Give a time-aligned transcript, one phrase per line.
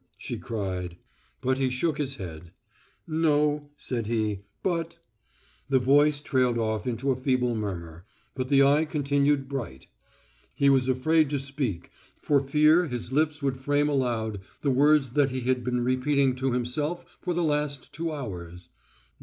[0.17, 0.97] she cried.
[1.41, 2.51] But he shook his head.
[3.07, 4.97] "No," said he, "but—"
[5.69, 9.85] The voice trailed off into a feeble murmur, but the eye continued bright.
[10.55, 15.29] He was afraid to speak for fear his lips would frame aloud the words that
[15.29, 18.69] he had been repeating to himself for the last two hours.